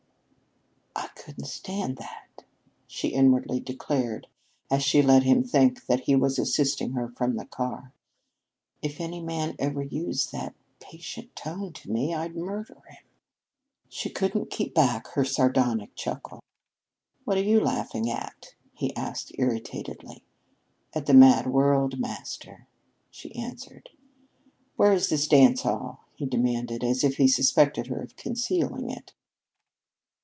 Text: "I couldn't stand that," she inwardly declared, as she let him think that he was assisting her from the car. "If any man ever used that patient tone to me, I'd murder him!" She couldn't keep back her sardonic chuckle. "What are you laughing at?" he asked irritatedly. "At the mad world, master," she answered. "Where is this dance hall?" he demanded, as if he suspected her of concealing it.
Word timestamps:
"I 0.93 1.23
couldn't 1.23 1.45
stand 1.47 1.97
that," 1.97 2.43
she 2.87 3.09
inwardly 3.09 3.59
declared, 3.59 4.27
as 4.71 4.83
she 4.83 5.03
let 5.03 5.21
him 5.23 5.43
think 5.43 5.85
that 5.85 6.01
he 6.01 6.15
was 6.15 6.39
assisting 6.39 6.91
her 6.93 7.09
from 7.09 7.35
the 7.37 7.45
car. 7.45 7.93
"If 8.81 8.99
any 8.99 9.21
man 9.21 9.55
ever 9.59 9.83
used 9.83 10.31
that 10.31 10.55
patient 10.79 11.35
tone 11.35 11.73
to 11.73 11.91
me, 11.91 12.13
I'd 12.13 12.35
murder 12.35 12.73
him!" 12.89 13.03
She 13.87 14.09
couldn't 14.09 14.49
keep 14.49 14.73
back 14.73 15.07
her 15.09 15.23
sardonic 15.23 15.95
chuckle. 15.95 16.41
"What 17.23 17.37
are 17.37 17.43
you 17.43 17.59
laughing 17.61 18.09
at?" 18.09 18.55
he 18.73 18.95
asked 18.95 19.31
irritatedly. 19.37 20.23
"At 20.93 21.05
the 21.05 21.13
mad 21.13 21.45
world, 21.47 21.99
master," 21.99 22.67
she 23.11 23.33
answered. 23.35 23.89
"Where 24.75 24.91
is 24.91 25.07
this 25.09 25.27
dance 25.27 25.61
hall?" 25.61 26.03
he 26.15 26.25
demanded, 26.25 26.83
as 26.83 27.03
if 27.03 27.17
he 27.17 27.27
suspected 27.27 27.87
her 27.87 28.01
of 28.01 28.15
concealing 28.15 28.89
it. 28.89 29.13